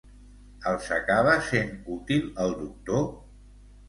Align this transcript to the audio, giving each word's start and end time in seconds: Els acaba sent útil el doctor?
Els 0.69 0.85
acaba 0.95 1.35
sent 1.47 1.69
útil 1.97 2.23
el 2.47 2.55
doctor? 2.63 3.05